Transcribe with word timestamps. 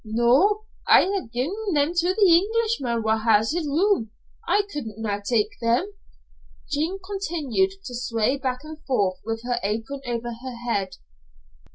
"No. 0.03 0.63
I 0.87 1.03
ha'e 1.03 1.29
gi'en 1.31 1.73
them 1.75 1.93
to 1.93 2.15
the 2.15 2.25
Englishman 2.35 3.03
wha' 3.03 3.19
has 3.19 3.51
his 3.51 3.67
room. 3.67 4.09
I 4.47 4.63
could 4.67 4.85
na' 4.97 5.19
tak 5.23 5.45
them." 5.61 5.91
Jean 6.71 6.97
continued 7.05 7.73
to 7.85 7.93
sway 7.93 8.35
back 8.37 8.61
and 8.63 8.83
forth 8.85 9.19
with 9.23 9.43
her 9.43 9.59
apron 9.61 10.01
over 10.07 10.33
her 10.43 10.55
head. 10.65 10.95